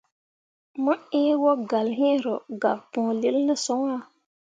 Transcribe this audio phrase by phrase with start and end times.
[0.83, 4.03] Mo ĩĩ wogalle hĩĩ ro gak pũũlil ne son ah.